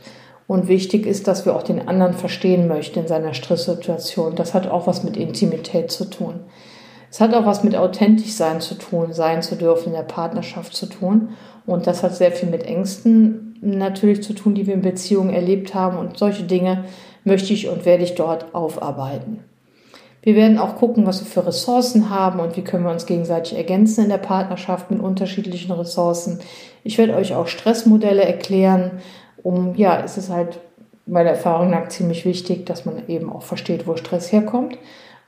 Und 0.48 0.68
wichtig 0.68 1.06
ist, 1.06 1.30
dass 1.30 1.46
wir 1.46 1.56
auch 1.56 1.64
den 1.64 1.88
anderen 1.88 2.14
verstehen 2.14 2.68
möchten 2.68 3.00
in 3.00 3.08
seiner 3.08 3.34
Stresssituation. 3.34 4.36
Das 4.36 4.54
hat 4.54 4.68
auch 4.68 4.86
was 4.86 5.02
mit 5.02 5.16
Intimität 5.16 5.92
zu 5.92 6.04
tun. 6.04 6.42
Es 7.16 7.22
hat 7.22 7.34
auch 7.34 7.46
was 7.46 7.64
mit 7.64 7.78
authentisch 7.78 8.34
sein 8.34 8.60
zu 8.60 8.76
tun, 8.76 9.14
sein 9.14 9.42
zu 9.42 9.56
dürfen, 9.56 9.86
in 9.86 9.94
der 9.94 10.02
Partnerschaft 10.02 10.76
zu 10.76 10.86
tun. 10.86 11.30
Und 11.66 11.88
das 11.88 12.04
hat 12.04 12.14
sehr 12.14 12.34
viel 12.34 12.50
mit 12.50 12.64
Ängsten 12.64 13.58
natürlich 13.62 14.22
zu 14.22 14.34
tun, 14.34 14.54
die 14.54 14.68
wir 14.68 14.74
in 14.74 14.82
Beziehungen 14.82 15.34
erlebt 15.34 15.74
haben. 15.74 15.98
Und 15.98 16.18
solche 16.18 16.44
Dinge 16.44 16.84
möchte 17.24 17.54
ich 17.54 17.70
und 17.70 17.86
werde 17.86 18.04
ich 18.04 18.16
dort 18.16 18.54
aufarbeiten. 18.54 19.40
Wir 20.24 20.36
werden 20.36 20.58
auch 20.58 20.76
gucken, 20.76 21.06
was 21.06 21.22
wir 21.22 21.26
für 21.26 21.48
Ressourcen 21.48 22.10
haben 22.10 22.42
und 22.42 22.58
wie 22.58 22.64
können 22.64 22.84
wir 22.84 22.92
uns 22.92 23.06
gegenseitig 23.06 23.58
ergänzen 23.58 24.04
in 24.04 24.10
der 24.10 24.18
Partnerschaft 24.18 24.92
mit 24.92 25.00
unterschiedlichen 25.00 25.72
Ressourcen. 25.72 26.40
Ich 26.84 26.98
werde 26.98 27.16
euch 27.16 27.34
auch 27.34 27.48
Stressmodelle 27.48 28.26
erklären, 28.26 28.92
um, 29.42 29.74
ja, 29.78 30.04
es 30.04 30.18
ist 30.18 30.30
halt 30.30 30.60
meiner 31.06 31.30
Erfahrung 31.30 31.70
nach 31.70 31.88
ziemlich 31.88 32.26
wichtig, 32.26 32.66
dass 32.66 32.84
man 32.84 33.08
eben 33.08 33.32
auch 33.32 33.44
versteht, 33.44 33.88
wo 33.88 33.96
Stress 33.96 34.34
herkommt. 34.34 34.78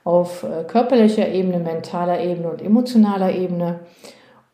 Auf 0.08 0.42
äh, 0.42 0.64
körperlicher 0.64 1.28
Ebene, 1.28 1.58
mentaler 1.58 2.18
Ebene 2.24 2.48
und 2.50 2.62
emotionaler 2.62 3.30
Ebene. 3.34 3.80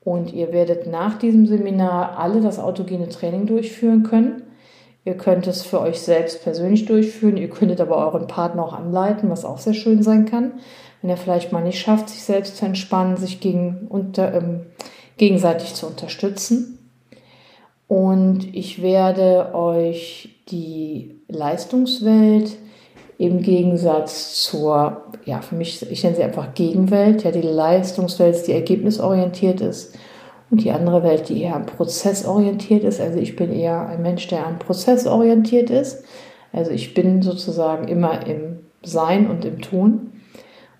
Und 0.02 0.32
ihr 0.32 0.52
werdet 0.52 0.88
nach 0.88 1.16
diesem 1.16 1.46
Seminar 1.46 2.18
alle 2.18 2.40
das 2.40 2.58
autogene 2.58 3.08
Training 3.08 3.46
durchführen 3.46 4.02
können. 4.02 4.42
Ihr 5.04 5.16
könnt 5.16 5.46
es 5.46 5.62
für 5.62 5.80
euch 5.80 6.00
selbst 6.00 6.42
persönlich 6.42 6.86
durchführen. 6.86 7.36
Ihr 7.36 7.50
könntet 7.50 7.80
aber 7.80 7.98
euren 7.98 8.26
Partner 8.26 8.64
auch 8.64 8.72
anleiten, 8.72 9.30
was 9.30 9.44
auch 9.44 9.58
sehr 9.58 9.74
schön 9.74 10.02
sein 10.02 10.24
kann. 10.24 10.54
Wenn 11.00 11.10
er 11.10 11.16
vielleicht 11.16 11.52
mal 11.52 11.62
nicht 11.62 11.78
schafft, 11.78 12.08
sich 12.08 12.24
selbst 12.24 12.56
zu 12.56 12.66
entspannen, 12.66 13.16
sich 13.16 13.38
gegen, 13.38 13.86
unter, 13.88 14.34
ähm, 14.34 14.62
gegenseitig 15.18 15.74
zu 15.74 15.86
unterstützen. 15.86 16.80
Und 17.86 18.56
ich 18.56 18.82
werde 18.82 19.54
euch 19.54 20.34
die 20.48 21.20
Leistungswelt 21.28 22.56
im 23.18 23.42
Gegensatz 23.42 24.42
zur, 24.42 25.02
ja, 25.24 25.40
für 25.40 25.54
mich, 25.54 25.88
ich 25.90 26.02
nenne 26.02 26.16
sie 26.16 26.22
einfach 26.22 26.54
Gegenwelt, 26.54 27.24
ja, 27.24 27.30
die 27.30 27.42
Leistungswelt, 27.42 28.46
die 28.46 28.52
ergebnisorientiert 28.52 29.60
ist 29.60 29.96
und 30.50 30.62
die 30.62 30.72
andere 30.72 31.02
Welt, 31.02 31.28
die 31.28 31.42
eher 31.42 31.56
am 31.56 31.66
Prozess 31.66 32.26
orientiert 32.26 32.84
ist. 32.84 33.00
Also 33.00 33.18
ich 33.18 33.36
bin 33.36 33.52
eher 33.52 33.86
ein 33.88 34.02
Mensch, 34.02 34.26
der 34.28 34.46
am 34.46 34.58
Prozess 34.58 35.06
orientiert 35.06 35.70
ist. 35.70 36.04
Also 36.52 36.70
ich 36.70 36.94
bin 36.94 37.22
sozusagen 37.22 37.88
immer 37.88 38.26
im 38.26 38.60
Sein 38.82 39.30
und 39.30 39.44
im 39.44 39.60
Tun. 39.60 40.12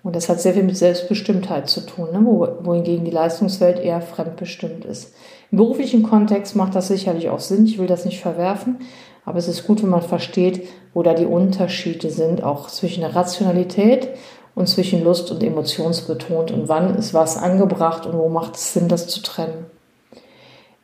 Und 0.03 0.15
das 0.15 0.29
hat 0.29 0.39
sehr 0.39 0.53
viel 0.53 0.63
mit 0.63 0.77
Selbstbestimmtheit 0.77 1.67
zu 1.67 1.81
tun, 1.81 2.09
ne? 2.11 2.23
wohingegen 2.23 3.05
die 3.05 3.11
Leistungswelt 3.11 3.79
eher 3.79 4.01
fremdbestimmt 4.01 4.85
ist. 4.85 5.15
Im 5.51 5.57
beruflichen 5.57 6.03
Kontext 6.03 6.55
macht 6.55 6.75
das 6.75 6.89
sicherlich 6.89 7.29
auch 7.29 7.39
Sinn, 7.39 7.65
ich 7.65 7.79
will 7.79 7.87
das 7.87 8.05
nicht 8.05 8.19
verwerfen, 8.21 8.77
aber 9.25 9.39
es 9.39 9.47
ist 9.47 9.65
gut, 9.65 9.81
wenn 9.81 9.89
man 9.89 10.01
versteht, 10.01 10.67
wo 10.93 11.03
da 11.03 11.13
die 11.13 11.25
Unterschiede 11.25 12.09
sind, 12.09 12.43
auch 12.43 12.67
zwischen 12.67 13.01
der 13.01 13.15
Rationalität 13.15 14.09
und 14.53 14.67
zwischen 14.67 15.03
Lust 15.03 15.31
und 15.31 15.43
emotionsbetont 15.43 16.51
und 16.51 16.69
wann 16.69 16.95
ist 16.95 17.13
was 17.13 17.37
angebracht 17.37 18.05
und 18.05 18.17
wo 18.17 18.29
macht 18.29 18.55
es 18.55 18.73
Sinn, 18.73 18.87
das 18.87 19.07
zu 19.07 19.21
trennen. 19.21 19.65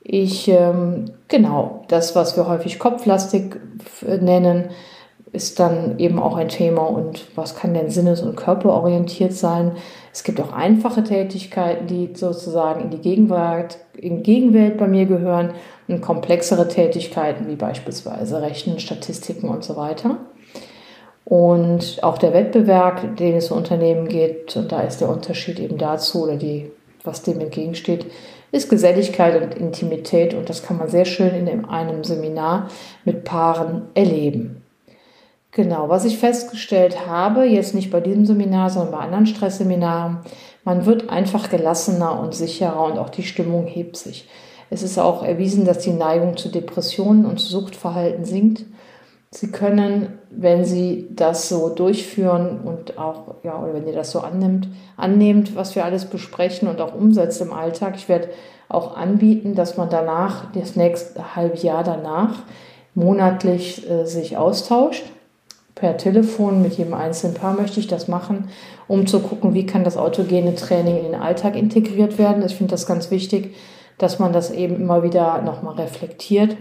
Ich, 0.03 0.47
ähm, 0.47 1.11
genau, 1.27 1.85
das, 1.87 2.15
was 2.15 2.35
wir 2.35 2.47
häufig 2.47 2.79
kopflastig 2.79 3.57
nennen, 4.01 4.71
ist 5.33 5.59
dann 5.59 5.97
eben 5.97 6.19
auch 6.19 6.35
ein 6.35 6.49
Thema 6.49 6.81
und 6.81 7.25
was 7.35 7.55
kann 7.55 7.73
denn 7.73 7.89
sinnes- 7.89 8.21
und 8.21 8.35
körperorientiert 8.35 9.31
sein. 9.33 9.73
Es 10.11 10.23
gibt 10.23 10.41
auch 10.41 10.51
einfache 10.51 11.03
Tätigkeiten, 11.03 11.87
die 11.87 12.09
sozusagen 12.13 12.81
in 12.81 12.89
die 12.89 12.97
Gegenwart, 12.97 13.77
in 13.97 14.23
Gegenwelt 14.23 14.77
bei 14.77 14.87
mir 14.87 15.05
gehören 15.05 15.51
und 15.87 16.01
komplexere 16.01 16.67
Tätigkeiten 16.67 17.47
wie 17.47 17.55
beispielsweise 17.55 18.41
Rechnen, 18.41 18.79
Statistiken 18.79 19.47
und 19.47 19.63
so 19.63 19.77
weiter. 19.77 20.17
Und 21.23 21.99
auch 22.01 22.17
der 22.17 22.33
Wettbewerb, 22.33 23.15
den 23.15 23.37
es 23.37 23.51
Unternehmen 23.51 24.09
gibt, 24.09 24.57
und 24.57 24.71
da 24.71 24.81
ist 24.81 24.99
der 24.99 25.07
Unterschied 25.07 25.59
eben 25.59 25.77
dazu 25.77 26.23
oder 26.23 26.35
die, 26.35 26.71
was 27.05 27.21
dem 27.21 27.39
entgegensteht, 27.39 28.05
ist 28.51 28.69
Geselligkeit 28.69 29.41
und 29.41 29.55
Intimität 29.55 30.33
und 30.33 30.49
das 30.49 30.61
kann 30.61 30.77
man 30.77 30.89
sehr 30.89 31.05
schön 31.05 31.47
in 31.47 31.65
einem 31.65 32.03
Seminar 32.03 32.67
mit 33.05 33.23
Paaren 33.23 33.83
erleben. 33.93 34.60
Genau, 35.53 35.89
was 35.89 36.05
ich 36.05 36.17
festgestellt 36.17 37.07
habe, 37.07 37.43
jetzt 37.43 37.75
nicht 37.75 37.91
bei 37.91 37.99
diesem 37.99 38.25
Seminar, 38.25 38.69
sondern 38.69 38.93
bei 38.93 38.99
anderen 38.99 39.25
Stressseminaren, 39.25 40.19
man 40.63 40.85
wird 40.85 41.09
einfach 41.09 41.49
gelassener 41.49 42.17
und 42.17 42.33
sicherer 42.33 42.85
und 42.85 42.97
auch 42.97 43.09
die 43.09 43.23
Stimmung 43.23 43.65
hebt 43.65 43.97
sich. 43.97 44.29
Es 44.69 44.81
ist 44.81 44.97
auch 44.97 45.23
erwiesen, 45.23 45.65
dass 45.65 45.79
die 45.79 45.91
Neigung 45.91 46.37
zu 46.37 46.47
Depressionen 46.47 47.25
und 47.25 47.41
zu 47.41 47.47
Suchtverhalten 47.47 48.23
sinkt. 48.23 48.63
Sie 49.29 49.51
können, 49.51 50.19
wenn 50.29 50.63
Sie 50.63 51.07
das 51.09 51.49
so 51.49 51.67
durchführen 51.67 52.61
und 52.63 52.97
auch, 52.97 53.35
ja, 53.43 53.61
oder 53.61 53.73
wenn 53.73 53.87
ihr 53.87 53.93
das 53.93 54.11
so 54.11 54.21
annimmt, 54.21 54.69
annehmt, 54.95 55.55
was 55.57 55.75
wir 55.75 55.83
alles 55.83 56.05
besprechen 56.05 56.69
und 56.69 56.79
auch 56.79 56.95
umsetzt 56.95 57.41
im 57.41 57.51
Alltag. 57.51 57.95
Ich 57.97 58.07
werde 58.07 58.29
auch 58.69 58.95
anbieten, 58.95 59.55
dass 59.55 59.75
man 59.75 59.89
danach, 59.89 60.51
das 60.53 60.77
nächste 60.77 61.35
halbe 61.35 61.57
Jahr 61.57 61.83
danach, 61.83 62.43
monatlich 62.93 63.89
äh, 63.89 64.05
sich 64.05 64.37
austauscht 64.37 65.03
per 65.81 65.97
Telefon 65.97 66.61
mit 66.61 66.77
jedem 66.77 66.93
einzelnen 66.93 67.33
Paar 67.33 67.55
möchte 67.55 67.79
ich 67.79 67.87
das 67.87 68.07
machen, 68.07 68.49
um 68.87 69.07
zu 69.07 69.19
gucken, 69.19 69.55
wie 69.55 69.65
kann 69.65 69.83
das 69.83 69.97
autogene 69.97 70.53
Training 70.53 70.97
in 70.97 71.03
den 71.05 71.15
Alltag 71.15 71.55
integriert 71.55 72.19
werden. 72.19 72.45
Ich 72.45 72.55
finde 72.55 72.71
das 72.71 72.85
ganz 72.85 73.09
wichtig, 73.09 73.55
dass 73.97 74.19
man 74.19 74.31
das 74.31 74.51
eben 74.51 74.75
immer 74.75 75.01
wieder 75.01 75.41
nochmal 75.41 75.75
reflektiert. 75.75 76.55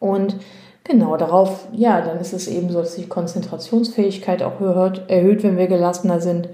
Und 0.00 0.34
genau 0.82 1.16
darauf, 1.16 1.68
ja, 1.72 2.00
dann 2.00 2.18
ist 2.18 2.32
es 2.32 2.48
eben 2.48 2.70
so, 2.70 2.80
dass 2.80 2.96
die 2.96 3.06
Konzentrationsfähigkeit 3.06 4.42
auch 4.42 4.60
erhöht, 4.60 5.02
erhöht 5.06 5.44
wenn 5.44 5.56
wir 5.56 5.68
gelassener 5.68 6.20
sind. 6.20 6.48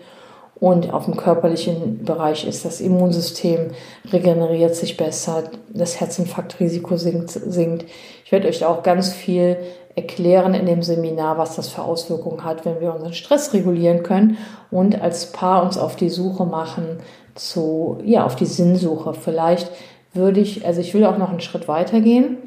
Und 0.56 0.92
auf 0.92 1.06
dem 1.06 1.16
körperlichen 1.16 2.04
Bereich 2.04 2.46
ist 2.46 2.64
das 2.64 2.80
Immunsystem 2.80 3.72
regeneriert 4.12 4.76
sich 4.76 4.96
besser, 4.96 5.44
das 5.68 6.00
Herzinfarktrisiko 6.00 6.96
sinkt, 6.96 7.30
sinkt. 7.30 7.86
Ich 8.24 8.32
werde 8.32 8.48
euch 8.48 8.64
auch 8.64 8.82
ganz 8.82 9.12
viel 9.12 9.56
erklären 9.96 10.54
in 10.54 10.66
dem 10.66 10.82
Seminar, 10.82 11.38
was 11.38 11.56
das 11.56 11.68
für 11.68 11.82
Auswirkungen 11.82 12.44
hat, 12.44 12.64
wenn 12.64 12.80
wir 12.80 12.94
unseren 12.94 13.12
Stress 13.12 13.52
regulieren 13.52 14.02
können 14.02 14.38
und 14.70 15.00
als 15.00 15.32
Paar 15.32 15.62
uns 15.62 15.78
auf 15.78 15.96
die 15.96 16.08
Suche 16.08 16.44
machen 16.44 16.98
zu, 17.34 17.98
ja, 18.04 18.24
auf 18.24 18.36
die 18.36 18.46
Sinnsuche. 18.46 19.14
Vielleicht 19.14 19.70
würde 20.12 20.40
ich, 20.40 20.64
also 20.64 20.80
ich 20.80 20.94
will 20.94 21.04
auch 21.04 21.18
noch 21.18 21.30
einen 21.30 21.40
Schritt 21.40 21.68
weiter 21.68 22.00
gehen. 22.00 22.38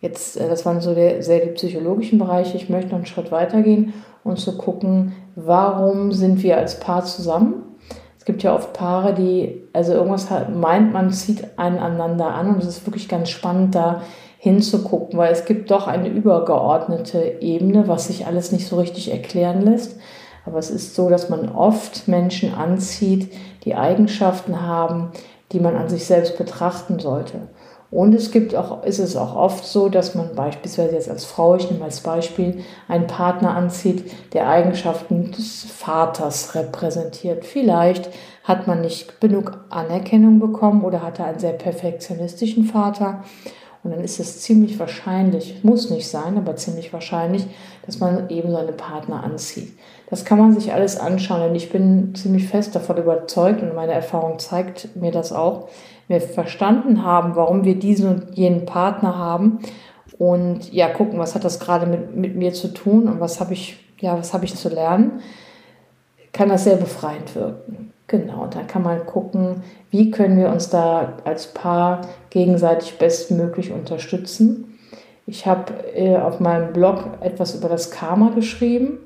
Jetzt, 0.00 0.36
äh, 0.36 0.48
das 0.48 0.64
waren 0.64 0.80
so 0.80 0.94
der, 0.94 1.22
sehr 1.22 1.40
die 1.40 1.52
psychologischen 1.52 2.18
Bereiche. 2.18 2.56
Ich 2.56 2.68
möchte 2.68 2.90
noch 2.90 2.98
einen 2.98 3.06
Schritt 3.06 3.32
weiter 3.32 3.62
gehen 3.62 3.92
und 4.24 4.38
zu 4.38 4.56
gucken, 4.56 5.14
warum 5.46 6.12
sind 6.12 6.42
wir 6.42 6.56
als 6.56 6.80
Paar 6.80 7.04
zusammen? 7.04 7.62
Es 8.18 8.24
gibt 8.24 8.42
ja 8.42 8.54
oft 8.54 8.72
Paare, 8.72 9.14
die, 9.14 9.62
also 9.72 9.92
irgendwas 9.92 10.28
meint, 10.54 10.92
man 10.92 11.12
zieht 11.12 11.58
einander 11.58 12.34
an 12.34 12.54
und 12.54 12.62
es 12.62 12.68
ist 12.68 12.86
wirklich 12.86 13.08
ganz 13.08 13.30
spannend, 13.30 13.74
da 13.74 14.02
hinzugucken, 14.38 15.18
weil 15.18 15.32
es 15.32 15.44
gibt 15.46 15.70
doch 15.70 15.88
eine 15.88 16.08
übergeordnete 16.08 17.38
Ebene, 17.40 17.88
was 17.88 18.06
sich 18.06 18.26
alles 18.26 18.52
nicht 18.52 18.68
so 18.68 18.76
richtig 18.76 19.10
erklären 19.10 19.62
lässt. 19.62 19.98
Aber 20.46 20.58
es 20.58 20.70
ist 20.70 20.94
so, 20.94 21.10
dass 21.10 21.28
man 21.28 21.48
oft 21.48 22.08
Menschen 22.08 22.54
anzieht, 22.54 23.32
die 23.64 23.74
Eigenschaften 23.74 24.62
haben, 24.62 25.10
die 25.52 25.60
man 25.60 25.76
an 25.76 25.88
sich 25.88 26.06
selbst 26.06 26.38
betrachten 26.38 26.98
sollte. 26.98 27.48
Und 27.90 28.14
es 28.14 28.30
gibt 28.30 28.54
auch, 28.54 28.84
ist 28.84 28.98
es 28.98 29.16
auch 29.16 29.34
oft 29.34 29.64
so, 29.64 29.88
dass 29.88 30.14
man 30.14 30.34
beispielsweise 30.34 30.94
jetzt 30.94 31.10
als 31.10 31.24
Frau, 31.24 31.56
ich 31.56 31.70
nehme 31.70 31.84
als 31.84 32.00
Beispiel, 32.00 32.62
einen 32.86 33.06
Partner 33.06 33.56
anzieht, 33.56 34.10
der 34.34 34.46
Eigenschaften 34.46 35.32
des 35.32 35.64
Vaters 35.64 36.54
repräsentiert. 36.54 37.46
Vielleicht 37.46 38.10
hat 38.44 38.66
man 38.66 38.82
nicht 38.82 39.20
genug 39.22 39.64
Anerkennung 39.70 40.38
bekommen 40.38 40.84
oder 40.84 41.02
hatte 41.02 41.24
einen 41.24 41.38
sehr 41.38 41.52
perfektionistischen 41.52 42.64
Vater 42.64 43.24
und 43.84 43.92
dann 43.92 44.04
ist 44.04 44.18
es 44.18 44.40
ziemlich 44.40 44.78
wahrscheinlich, 44.78 45.62
muss 45.62 45.88
nicht 45.90 46.08
sein, 46.08 46.36
aber 46.36 46.56
ziemlich 46.56 46.92
wahrscheinlich, 46.92 47.46
dass 47.86 48.00
man 48.00 48.28
eben 48.28 48.50
seine 48.50 48.72
Partner 48.72 49.22
anzieht. 49.22 49.78
Das 50.10 50.24
kann 50.24 50.38
man 50.38 50.52
sich 50.52 50.72
alles 50.72 50.98
anschauen, 50.98 51.40
denn 51.42 51.54
ich 51.54 51.70
bin 51.70 52.14
ziemlich 52.14 52.48
fest 52.48 52.74
davon 52.74 52.96
überzeugt 52.96 53.62
und 53.62 53.74
meine 53.74 53.92
Erfahrung 53.92 54.38
zeigt 54.38 54.96
mir 54.96 55.12
das 55.12 55.32
auch. 55.32 55.68
Wir 56.08 56.20
verstanden 56.20 57.04
haben, 57.04 57.36
warum 57.36 57.64
wir 57.64 57.78
diesen 57.78 58.08
und 58.08 58.36
jenen 58.36 58.66
Partner 58.66 59.16
haben 59.16 59.60
und 60.18 60.72
ja, 60.72 60.88
gucken, 60.88 61.18
was 61.18 61.34
hat 61.34 61.44
das 61.44 61.60
gerade 61.60 61.86
mit, 61.86 62.16
mit 62.16 62.36
mir 62.36 62.52
zu 62.52 62.68
tun 62.68 63.08
und 63.08 63.20
was 63.20 63.40
habe 63.40 63.52
ich, 63.52 63.78
ja, 64.00 64.18
was 64.18 64.34
ich 64.42 64.54
zu 64.56 64.68
lernen, 64.68 65.20
kann 66.32 66.48
das 66.48 66.64
sehr 66.64 66.76
befreiend 66.76 67.34
wirken. 67.34 67.92
Genau, 68.06 68.46
da 68.46 68.62
kann 68.62 68.82
man 68.82 69.04
gucken, 69.04 69.62
wie 69.90 70.10
können 70.10 70.38
wir 70.38 70.48
uns 70.48 70.70
da 70.70 71.14
als 71.24 71.48
Paar 71.48 72.00
gegenseitig 72.30 72.96
bestmöglich 72.98 73.70
unterstützen. 73.70 74.78
Ich 75.26 75.46
habe 75.46 75.74
äh, 75.94 76.16
auf 76.16 76.40
meinem 76.40 76.72
Blog 76.72 77.04
etwas 77.20 77.54
über 77.54 77.68
das 77.68 77.90
Karma 77.90 78.30
geschrieben, 78.30 78.98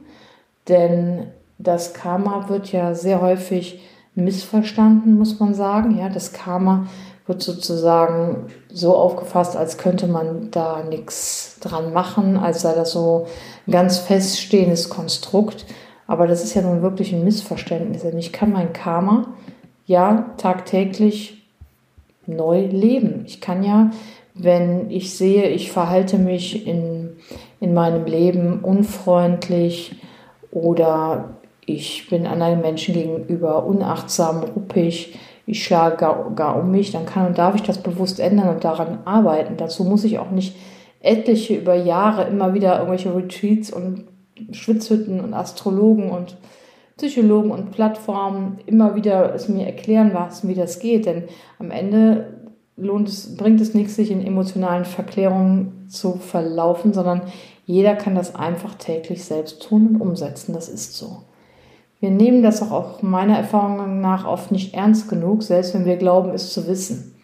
denn 0.69 1.27
das 1.59 1.95
Karma 1.95 2.49
wird 2.49 2.71
ja 2.71 2.95
sehr 2.95 3.21
häufig 3.21 3.81
missverstanden, 4.15 5.17
muss 5.17 5.41
man 5.41 5.55
sagen. 5.55 5.99
Ja, 5.99 6.09
das 6.09 6.33
Karma 6.33 6.87
wird 7.27 7.43
sozusagen 7.43 8.47
so 8.73 8.97
aufgefasst, 8.97 9.57
als 9.57 9.79
könnte 9.79 10.07
man 10.07 10.51
da 10.51 10.83
nichts 10.83 11.59
dran 11.61 11.93
machen, 11.93 12.37
als 12.37 12.63
sei 12.63 12.75
das 12.75 12.93
so 12.93 13.27
ein 13.67 13.73
ganz 13.73 13.99
feststehendes 13.99 14.89
Konstrukt. 14.89 15.67
Aber 16.07 16.27
das 16.27 16.43
ist 16.43 16.55
ja 16.55 16.63
nun 16.63 16.83
wirklich 16.83 17.13
ein 17.13 17.25
Missverständnis, 17.25 18.03
denn 18.03 18.19
ich 18.19 18.33
kann 18.33 18.53
mein 18.53 18.73
Karma 18.73 19.29
ja 19.87 20.35
tagtäglich 20.37 21.43
neu 22.27 22.67
leben. 22.67 23.25
Ich 23.27 23.41
kann 23.41 23.63
ja, 23.63 23.91
wenn 24.35 24.91
ich 24.91 25.17
sehe, 25.17 25.49
ich 25.49 25.73
verhalte 25.73 26.19
mich 26.19 26.67
in, 26.67 27.17
in 27.61 27.73
meinem 27.73 28.05
Leben 28.05 28.61
unfreundlich 28.61 29.97
oder 30.51 31.37
ich 31.75 32.09
bin 32.09 32.27
anderen 32.27 32.61
Menschen 32.61 32.95
gegenüber 32.95 33.65
unachtsam, 33.67 34.43
ruppig, 34.43 35.19
ich 35.47 35.65
schlage 35.65 35.97
gar, 35.97 36.31
gar 36.35 36.61
um 36.61 36.71
mich, 36.71 36.93
dann 36.93 37.07
kann 37.07 37.27
und 37.27 37.39
darf 37.39 37.55
ich 37.55 37.63
das 37.63 37.79
bewusst 37.79 38.21
ändern 38.21 38.49
und 38.49 38.65
daran 38.65 38.99
arbeiten. 39.05 39.57
Dazu 39.57 39.85
muss 39.85 40.05
ich 40.05 40.19
auch 40.19 40.31
nicht 40.31 40.57
etliche 41.01 41.57
über 41.57 41.75
Jahre 41.75 42.25
immer 42.25 42.55
wieder 42.55 42.79
irgendwelche 42.79 43.15
Retreats 43.15 43.73
und 43.73 44.05
Schwitzhütten 44.53 45.21
und 45.21 45.35
Astrologen 45.35 46.11
und 46.11 46.37
Psychologen 46.97 47.51
und 47.51 47.73
Plattformen 47.73 48.59
immer 48.67 48.95
wieder 48.95 49.35
es 49.35 49.49
mir 49.49 49.67
erklären, 49.67 50.13
was, 50.15 50.47
wie 50.47 50.55
das 50.55 50.79
geht. 50.79 51.07
Denn 51.07 51.25
am 51.59 51.71
Ende 51.71 52.39
lohnt 52.77 53.09
es, 53.09 53.37
bringt 53.37 53.61
es 53.61 53.75
nichts, 53.75 53.97
sich 53.97 54.11
in 54.11 54.25
emotionalen 54.25 54.85
Verklärungen 54.85 55.87
zu 55.89 56.15
verlaufen, 56.17 56.93
sondern 56.93 57.23
jeder 57.67 57.95
kann 57.97 58.15
das 58.15 58.35
einfach 58.35 58.75
täglich 58.75 59.25
selbst 59.25 59.63
tun 59.63 59.89
und 59.89 60.01
umsetzen. 60.01 60.53
Das 60.53 60.69
ist 60.69 60.97
so. 60.97 61.23
Wir 62.03 62.11
nehmen 62.11 62.43
das 62.43 62.69
auch 62.69 63.01
meiner 63.01 63.39
Erfahrung 63.39 64.01
nach 64.01 64.27
oft 64.27 64.51
nicht 64.51 64.75
ernst 64.75 65.09
genug, 65.09 65.45
selbst 65.45 65.73
wenn 65.73 65.85
wir 65.85 65.97
glauben, 65.97 66.31
es 66.35 66.53
zu 66.53 66.67
wissen. 66.67 67.15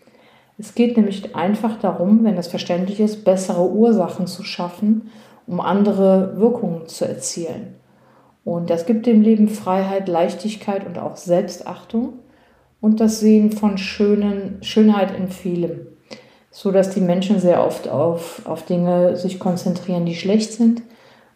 Es 0.57 0.77
geht 0.77 0.97
nämlich 0.97 1.35
einfach 1.35 1.81
darum, 1.81 2.23
wenn 2.23 2.37
das 2.37 2.47
verständlich 2.47 3.01
ist, 3.01 3.25
bessere 3.25 3.69
Ursachen 3.69 4.29
zu 4.29 4.45
schaffen, 4.45 5.11
um 5.49 5.61
andere 5.61 6.35
Wirkungen 6.37 6.87
zu 6.87 7.05
erzielen. 7.05 7.75
Und 8.45 8.71
das 8.71 8.87
gibt 8.87 9.07
dem 9.07 9.21
Leben 9.21 9.49
Freiheit, 9.49 10.07
Leichtigkeit 10.07 10.87
und 10.87 10.97
auch 10.97 11.17
Selbstachtung 11.17 12.21
und 12.81 13.01
das 13.01 13.19
Sehen 13.19 13.51
von 13.51 13.79
schönen, 13.79 14.59
Schönheit 14.63 15.11
in 15.19 15.27
vielem, 15.27 15.89
so 16.53 16.71
dass 16.71 16.91
die 16.91 17.01
Menschen 17.01 17.41
sehr 17.41 17.67
oft 17.67 17.89
auf, 17.89 18.43
auf 18.45 18.65
Dinge 18.65 19.17
sich 19.17 19.41
konzentrieren, 19.41 20.07
die 20.07 20.15
schlecht 20.15 20.53
sind 20.53 20.83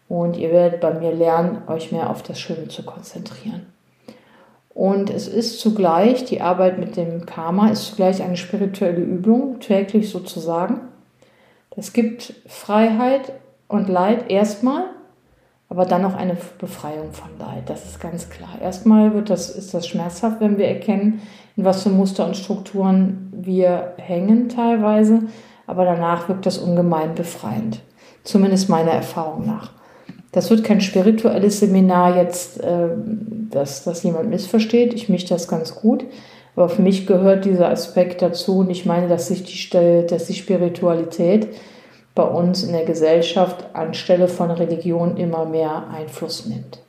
und 0.07 0.37
ihr 0.37 0.51
werdet 0.51 0.81
bei 0.81 0.93
mir 0.93 1.11
lernen, 1.11 1.63
euch 1.67 1.91
mehr 1.91 2.09
auf 2.09 2.23
das 2.23 2.39
Schöne 2.39 2.67
zu 2.67 2.83
konzentrieren. 2.83 3.67
Und 4.73 5.09
es 5.09 5.27
ist 5.27 5.59
zugleich, 5.59 6.25
die 6.25 6.41
Arbeit 6.41 6.79
mit 6.79 6.97
dem 6.97 7.25
Karma 7.25 7.69
ist 7.69 7.85
zugleich 7.85 8.23
eine 8.23 8.37
spirituelle 8.37 9.01
Übung, 9.01 9.59
täglich 9.59 10.09
sozusagen. 10.09 10.81
Es 11.75 11.93
gibt 11.93 12.33
Freiheit 12.47 13.33
und 13.67 13.87
Leid 13.87 14.31
erstmal, 14.31 14.85
aber 15.69 15.85
dann 15.85 16.01
noch 16.01 16.15
eine 16.15 16.37
Befreiung 16.59 17.13
von 17.13 17.29
Leid. 17.39 17.69
Das 17.69 17.85
ist 17.85 17.99
ganz 17.99 18.29
klar. 18.29 18.59
Erstmal 18.61 19.13
wird 19.13 19.29
das, 19.29 19.49
ist 19.49 19.73
das 19.73 19.87
schmerzhaft, 19.87 20.39
wenn 20.39 20.57
wir 20.57 20.67
erkennen, 20.67 21.21
in 21.55 21.65
was 21.65 21.83
für 21.83 21.89
Muster 21.89 22.25
und 22.25 22.37
Strukturen 22.37 23.31
wir 23.31 23.93
hängen 23.97 24.49
teilweise, 24.49 25.21
aber 25.67 25.85
danach 25.85 26.29
wirkt 26.29 26.45
das 26.45 26.57
ungemein 26.57 27.15
befreiend. 27.15 27.81
Zumindest 28.23 28.69
meiner 28.69 28.91
Erfahrung 28.91 29.45
nach. 29.45 29.71
Das 30.33 30.49
wird 30.49 30.63
kein 30.63 30.81
spirituelles 30.81 31.59
Seminar 31.59 32.17
jetzt, 32.17 32.59
äh, 32.61 32.89
dass 33.51 33.83
das 33.83 34.03
jemand 34.03 34.29
missversteht. 34.29 34.93
Ich 34.93 35.07
mich 35.07 35.25
das 35.25 35.47
ganz 35.47 35.75
gut. 35.75 36.05
Aber 36.55 36.69
für 36.69 36.81
mich 36.81 37.07
gehört 37.07 37.45
dieser 37.45 37.69
Aspekt 37.69 38.21
dazu. 38.21 38.59
Und 38.59 38.69
ich 38.69 38.85
meine, 38.85 39.07
dass 39.07 39.27
sich 39.27 39.43
die, 39.43 40.05
dass 40.07 40.25
die 40.25 40.33
Spiritualität 40.33 41.47
bei 42.15 42.23
uns 42.23 42.63
in 42.63 42.73
der 42.73 42.83
Gesellschaft 42.83 43.65
anstelle 43.73 44.27
von 44.27 44.51
Religion 44.51 45.17
immer 45.17 45.45
mehr 45.45 45.87
Einfluss 45.93 46.47
nimmt. 46.47 46.79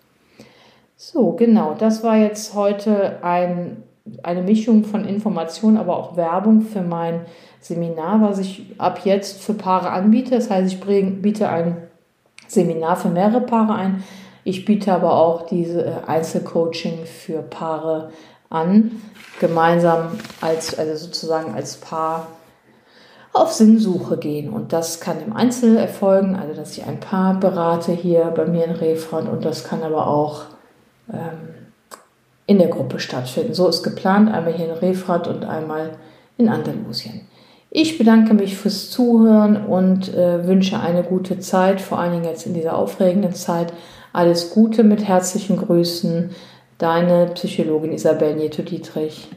So, 0.96 1.32
genau. 1.32 1.74
Das 1.78 2.02
war 2.02 2.16
jetzt 2.16 2.54
heute 2.54 3.22
ein, 3.22 3.82
eine 4.22 4.42
Mischung 4.42 4.84
von 4.84 5.04
Information, 5.04 5.76
aber 5.76 5.98
auch 5.98 6.16
Werbung 6.16 6.62
für 6.62 6.82
mein 6.82 7.26
Seminar, 7.60 8.22
was 8.22 8.38
ich 8.38 8.66
ab 8.78 9.00
jetzt 9.04 9.42
für 9.42 9.54
Paare 9.54 9.90
anbiete. 9.90 10.30
Das 10.30 10.48
heißt, 10.48 10.72
ich 10.72 10.80
biete 10.80 11.48
ein 11.48 11.76
Seminar 12.48 12.96
für 12.96 13.08
mehrere 13.08 13.40
Paare 13.40 13.74
ein. 13.74 14.04
Ich 14.44 14.64
biete 14.64 14.92
aber 14.92 15.14
auch 15.14 15.46
diese 15.46 15.84
äh, 15.84 15.92
Einzelcoaching 16.06 17.06
für 17.06 17.42
Paare 17.42 18.10
an, 18.50 19.02
gemeinsam 19.40 20.18
als, 20.40 20.78
also 20.78 20.96
sozusagen 20.96 21.54
als 21.54 21.76
Paar 21.76 22.28
auf 23.32 23.52
Sinnsuche 23.52 24.16
gehen. 24.16 24.50
Und 24.50 24.72
das 24.72 25.00
kann 25.00 25.20
im 25.20 25.34
Einzel 25.34 25.76
erfolgen, 25.76 26.36
also 26.36 26.54
dass 26.54 26.76
ich 26.76 26.84
ein 26.84 27.00
Paar 27.00 27.34
berate 27.34 27.92
hier 27.92 28.26
bei 28.26 28.46
mir 28.46 28.64
in 28.64 28.72
Refront 28.72 29.28
und 29.28 29.44
das 29.44 29.64
kann 29.64 29.82
aber 29.82 30.06
auch 30.06 30.44
ähm, 31.12 31.54
in 32.46 32.58
der 32.58 32.68
Gruppe 32.68 33.00
stattfinden. 33.00 33.54
So 33.54 33.68
ist 33.68 33.82
geplant, 33.82 34.32
einmal 34.32 34.52
hier 34.52 34.66
in 34.66 34.72
Refrat 34.72 35.26
und 35.26 35.44
einmal 35.44 35.96
in 36.36 36.48
Andalusien. 36.48 37.22
Ich 37.76 37.98
bedanke 37.98 38.34
mich 38.34 38.56
fürs 38.56 38.88
Zuhören 38.92 39.66
und 39.66 40.14
äh, 40.14 40.46
wünsche 40.46 40.78
eine 40.78 41.02
gute 41.02 41.40
Zeit, 41.40 41.80
vor 41.80 41.98
allen 41.98 42.12
Dingen 42.12 42.24
jetzt 42.24 42.46
in 42.46 42.54
dieser 42.54 42.78
aufregenden 42.78 43.34
Zeit. 43.34 43.72
Alles 44.12 44.50
Gute 44.50 44.84
mit 44.84 45.08
herzlichen 45.08 45.56
Grüßen. 45.56 46.30
Deine 46.78 47.26
Psychologin 47.34 47.90
Isabel 47.90 48.36
Nieto-Dietrich. 48.36 49.28